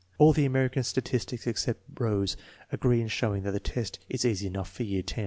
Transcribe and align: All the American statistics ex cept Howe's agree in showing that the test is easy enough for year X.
All 0.17 0.33
the 0.33 0.45
American 0.47 0.81
statistics 0.81 1.45
ex 1.45 1.61
cept 1.65 1.83
Howe's 1.99 2.35
agree 2.71 3.01
in 3.01 3.07
showing 3.07 3.43
that 3.43 3.51
the 3.51 3.59
test 3.59 3.99
is 4.09 4.25
easy 4.25 4.47
enough 4.47 4.71
for 4.71 4.81
year 4.81 5.03
X. 5.07 5.13